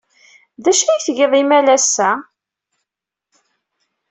[0.63, 2.09] D acu ay tgid imalas-a?